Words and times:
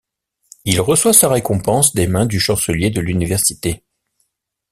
Il 0.65 0.81
reçoit 0.81 1.13
sa 1.13 1.29
récompense 1.29 1.93
des 1.93 2.07
mains 2.07 2.25
du 2.25 2.39
chancelier 2.39 2.89
de 2.89 3.01
l'université. 3.01 3.83